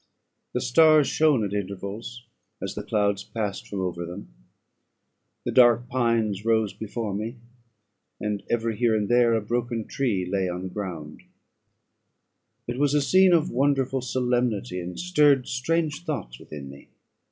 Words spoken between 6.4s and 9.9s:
rose before me, and every here and there a broken